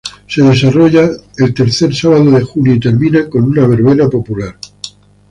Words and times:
Se 0.27 0.41
desarrollan 0.41 1.11
el 1.37 1.53
tercer 1.53 1.93
sábado 1.93 2.31
de 2.31 2.41
junio 2.43 2.73
y 2.73 2.79
terminan 2.79 3.29
con 3.29 3.43
una 3.43 3.67
verbena 3.67 4.09
popular. 4.09 4.57